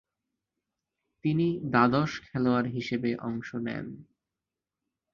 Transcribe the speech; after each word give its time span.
তিনি 1.25 1.47
দ্বাদশ 1.71 2.11
খেলোয়াড় 2.25 2.67
হিসেবে 2.69 3.09
অংশ 3.27 3.49
নেন। 3.65 3.85